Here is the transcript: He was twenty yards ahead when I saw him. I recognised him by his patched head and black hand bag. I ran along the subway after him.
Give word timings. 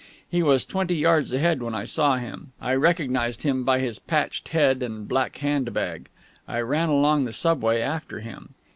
He 0.27 0.41
was 0.41 0.65
twenty 0.65 0.95
yards 0.95 1.31
ahead 1.31 1.61
when 1.61 1.75
I 1.75 1.85
saw 1.85 2.15
him. 2.17 2.53
I 2.59 2.73
recognised 2.73 3.43
him 3.43 3.63
by 3.63 3.77
his 3.77 3.99
patched 3.99 4.47
head 4.47 4.81
and 4.81 5.07
black 5.07 5.37
hand 5.37 5.71
bag. 5.75 6.09
I 6.47 6.59
ran 6.61 6.89
along 6.89 7.25
the 7.25 7.33
subway 7.33 7.81
after 7.81 8.19
him. 8.21 8.55